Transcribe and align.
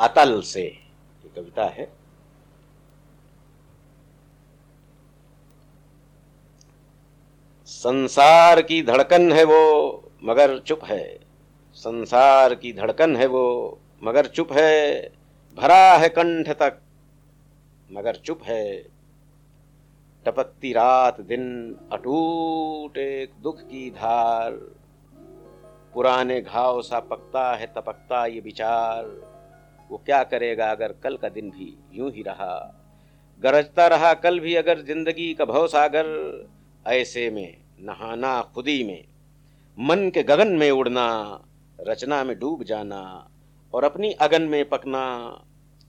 अतल 0.00 0.40
से, 0.40 0.62
ये 0.62 1.30
कविता 1.36 1.64
है। 1.64 1.92
संसार 7.66 8.62
की 8.62 8.82
धड़कन 8.82 9.32
है 9.32 9.44
वो, 9.44 10.04
मगर 10.24 10.58
चुप 10.58 10.80
है। 10.84 11.20
संसार 11.74 12.54
की 12.54 12.72
धड़कन 12.72 13.16
है 13.16 13.26
वो, 13.26 13.78
मगर 14.02 14.26
चुप 14.26 14.52
है। 14.52 15.02
भरा 15.56 15.96
है 15.96 16.08
कंठ 16.08 16.48
तक, 16.48 16.80
मगर 17.92 18.16
चुप 18.16 18.40
है। 18.42 18.82
टपकती 20.26 20.72
रात 20.72 21.20
दिन, 21.20 21.76
अटूट 21.92 22.96
एक 22.96 23.32
दुख 23.42 23.60
की 23.60 23.90
धार। 23.90 24.52
पुराने 25.94 26.40
घाव 26.40 26.82
सा 26.82 27.00
पकता 27.00 27.54
है, 27.54 27.66
तपकता 27.66 28.26
ये 28.26 28.40
विचार। 28.40 29.30
वो 29.90 30.02
क्या 30.06 30.22
करेगा 30.24 30.70
अगर 30.70 30.92
कल 31.02 31.16
का 31.16 31.28
दिन 31.28 31.50
भी 31.50 31.74
यूँ 31.92 32.10
ही 32.12 32.22
रहा? 32.22 32.54
गरजता 33.42 33.86
रहा 33.86 34.12
कल 34.14 34.40
भी 34.40 34.54
अगर 34.54 34.80
ज़िंदगी 34.80 35.32
का 35.34 35.44
भव 35.44 35.66
सागर 35.66 36.06
ऐसे 36.86 37.30
में, 37.30 37.56
नहाना 37.80 38.40
खुदी 38.54 38.82
में, 38.84 39.04
मन 39.78 40.10
के 40.10 40.22
गगन 40.22 40.48
में 40.48 40.70
उड़ना, 40.70 41.06
रचना 41.80 42.22
में 42.24 42.38
डूब 42.38 42.64
जाना 42.64 43.02
और 43.74 43.84
अपनी 43.84 44.12
अगन 44.12 44.42
में 44.42 44.68
पकना, 44.68 45.04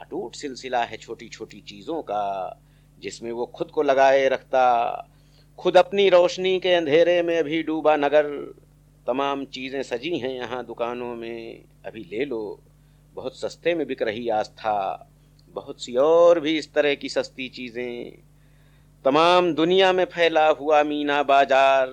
अटूट 0.00 0.34
सिलसिला 0.34 0.82
है 0.84 0.96
छोटी 0.96 1.28
छोटी 1.28 1.60
चीज़ों 1.60 2.02
का 2.02 2.60
जिसमें 3.02 3.32
वो 3.32 3.46
खुद 3.46 3.70
को 3.70 3.82
लगाए 3.82 4.28
रखता। 4.28 5.08
खुद 5.58 5.76
अपनी 5.76 6.08
रोशनी 6.08 6.58
के 6.58 6.74
अंधेरे 6.74 7.22
में 7.22 7.38
अभी 7.38 7.62
डूबा 7.62 7.96
नगर, 7.96 8.28
तमाम 9.06 9.44
चीज़ें 9.44 9.82
सजी 9.82 10.18
हैं 10.18 10.30
यहाँ 10.30 10.64
दुकानों 10.66 11.14
में, 11.16 11.64
अभी 11.86 12.08
ले 12.12 12.24
लो। 12.24 12.60
बहुत 13.14 13.36
सस्ते 13.36 13.74
में 13.74 13.86
बिक 13.86 14.02
रही 14.02 14.28
आस्था, 14.28 15.08
बहुत 15.54 15.82
सी 15.82 15.94
और 15.96 16.40
भी 16.40 16.56
इस 16.58 16.72
तरह 16.72 16.94
की 16.94 17.08
सस्ती 17.08 17.48
चीज़ें। 17.48 18.12
तमाम 19.04 19.52
दुनिया 19.54 19.92
में 19.92 20.04
फैला 20.04 20.48
हुआ 20.48 20.82
मीना 20.82 21.22
बाज़ार 21.22 21.88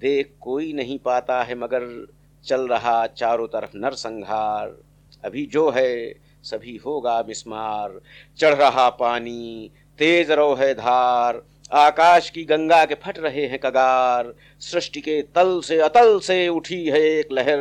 देख 0.00 0.32
कोई 0.40 0.72
नहीं 0.72 0.98
पाता 0.98 1.42
है, 1.42 1.54
मगर 1.54 2.06
चल 2.44 2.68
रहा 2.68 3.06
चारों 3.06 3.46
तरफ़ 3.46 3.76
नरसंहार। 3.76 4.76
अभी 5.24 5.46
जो 5.46 5.70
है, 5.70 6.14
सभी 6.44 6.76
होगा 6.76 7.20
बिस्मार। 7.22 8.00
चढ़ 8.38 8.54
रहा 8.54 8.88
पानी, 8.90 9.70
तेज 9.98 10.30
रो 10.30 10.52
है 10.54 10.72
धार। 10.74 11.42
आकाश 11.72 12.30
की 12.30 12.44
गंगा 12.44 12.84
के 12.84 12.94
फट 12.94 13.18
रहे 13.18 13.46
हैं 13.46 13.58
कगार। 13.58 14.32
सृष्टि 14.60 15.00
के 15.00 15.20
तल 15.34 15.60
से 15.60 15.78
अतल 15.80 16.18
से 16.20 16.48
उठी 16.48 16.84
है 16.84 17.00
एक 17.00 17.32
लहर। 17.32 17.60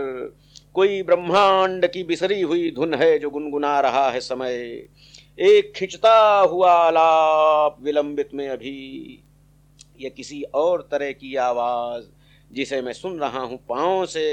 कोई 0.76 1.02
ब्रह्मांड 1.04 1.86
की 1.88 2.04
बिसरी 2.04 2.42
हुई 2.42 2.70
धुन 2.72 2.94
है 2.94 3.18
जो 3.20 3.30
गुनगुना 3.30 3.80
रहा 3.80 4.10
है 4.10 4.20
समय। 4.20 4.54
एक 5.40 5.72
खिंचता 5.76 6.40
हुआ 6.40 6.72
आलाप 6.72 7.78
विलंबित 7.82 8.30
में 8.34 8.48
अभी, 8.50 9.24
ये 10.02 10.10
किसी 10.10 10.42
और 10.44 10.88
तरह 10.92 11.12
की 11.12 11.36
आवाज़ 11.36 12.06
जिसे 12.52 12.82
मैं 12.82 12.94
सुन 12.94 13.20
रहा 13.20 13.40
हूँ 13.40 13.58
पाँव 13.70 14.06
से, 14.06 14.24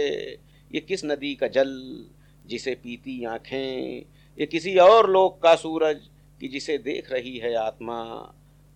ये 0.71 0.81
किस 0.81 1.05
नदी 1.05 1.35
का 1.35 1.49
जल 1.49 1.71
जिसे 2.47 2.75
पीती 2.75 3.25
आँखें, 3.25 4.05
ये 4.39 4.47
किसी 4.47 4.77
और 4.77 5.11
लोक 5.11 5.43
का 5.43 5.55
सूरज 5.55 6.01
कि 6.41 6.49
जिसे 6.49 6.79
देख 6.79 7.13
रही 7.13 7.37
है 7.39 7.55
आत्मा, 7.55 8.03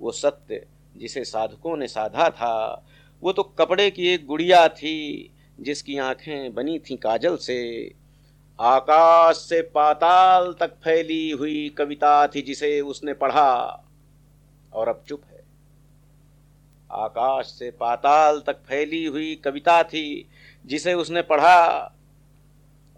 वो 0.00 0.12
सत्य 0.12 0.66
जिसे 0.96 1.24
साधकों 1.24 1.76
ने 1.76 1.86
साधा 1.86 2.28
था। 2.30 2.86
वो 3.22 3.32
तो 3.32 3.42
कपड़े 3.42 3.90
की 3.90 4.08
एक 4.08 4.26
गुड़िया 4.26 4.68
थी 4.68 5.30
जिसकी 5.60 5.98
आँखें 5.98 6.54
बनी 6.54 6.78
थी 6.78 6.96
काजल 6.96 7.36
से, 7.36 7.92
आकाश 8.60 9.36
से 9.36 9.60
पाताल 9.62 10.52
तक 10.60 10.74
फैली 10.84 11.30
हुई 11.30 11.68
कविता 11.68 12.26
थी 12.26 12.42
जिसे 12.42 12.80
उसने 12.80 13.12
पढ़ा, 13.12 13.84
और 14.72 14.88
अब 14.88 15.04
चुप 15.08 15.22
है। 15.32 15.42
आकाश 16.92 17.46
से 17.46 17.70
पाताल 17.70 18.40
तक 18.40 18.56
फैली 18.56 19.04
हुई 19.04 19.34
कविता 19.34 19.82
थी 19.82 20.28
जिसे 20.66 20.94
उसने 20.94 21.22
पढ़ा, 21.22 21.92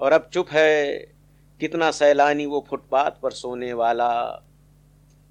और 0.00 0.12
अब 0.12 0.28
चुप 0.32 0.48
है, 0.50 0.96
कितना 1.60 1.90
सैलानी 1.90 2.46
वो 2.46 2.66
फुटपाथ 2.70 3.10
पर 3.22 3.30
सोने 3.30 3.72
वाला। 3.72 4.42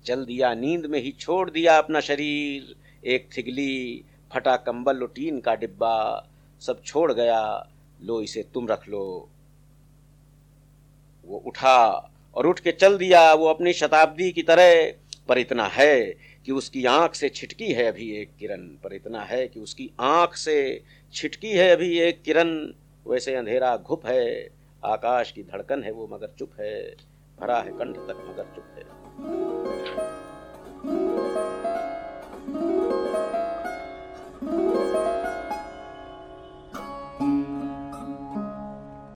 चल 0.05 0.25
दिया 0.25 0.53
नींद 0.53 0.85
में 0.85 0.99
ही 0.99 1.11
छोड़ 1.11 1.49
दिया 1.49 1.77
अपना 1.77 1.99
शरीर, 1.99 2.75
एक 3.05 3.29
थिगली 3.37 4.03
फटा 4.33 4.55
कंबल 4.55 4.95
लुटीन 4.95 5.39
का 5.39 5.55
डिब्बा 5.55 6.27
सब 6.65 6.83
छोड़ 6.83 7.11
गया, 7.13 7.69
लो 8.03 8.21
इसे 8.21 8.43
तुम 8.53 8.67
रख 8.67 8.89
लो। 8.89 9.29
वो 11.25 11.37
उठा 11.37 12.11
और 12.35 12.47
उठ 12.47 12.59
के 12.59 12.71
चल 12.71 12.97
दिया, 12.97 13.33
वो 13.33 13.45
अपनी 13.45 13.73
शताब्दी 13.73 14.31
की 14.31 14.41
तरह। 14.41 14.93
पर 15.27 15.37
इतना 15.37 15.67
है 15.67 16.03
कि 16.45 16.51
उसकी 16.51 16.85
आँख 16.85 17.15
से 17.15 17.29
छिटकी 17.29 17.73
है 17.73 17.85
अभी 17.85 18.11
एक 18.11 18.31
किरण। 18.39 18.57
पर 18.57 18.93
इतना 18.93 19.21
है 19.21 19.47
कि 19.47 19.59
उसकी 19.59 19.91
आँख 19.99 20.35
से 20.35 20.83
छिटकी 21.13 21.51
है 21.51 21.69
अभी 21.69 21.99
एक 21.99 22.21
किरण। 22.21 22.73
वैसे 23.07 23.35
अंधेरा 23.35 23.77
घुप 23.77 24.05
है, 24.05 24.49
आकाश 24.85 25.31
की 25.31 25.43
धड़कन 25.43 25.83
है 25.83 25.91
वो 25.91 26.07
मगर 26.07 26.35
चुप 26.39 26.51
है, 26.59 26.95
भरा 27.39 27.59
है 27.59 27.71
कंठ 27.71 27.95
तक 27.95 28.25
मगर 28.29 28.43
चुप 28.55 28.65
है। 28.77 30.22